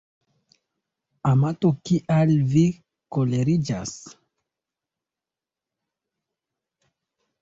Amato, 1.31 1.69
kial 1.89 2.31
vi 2.53 2.63
koleriĝas? 3.17 3.93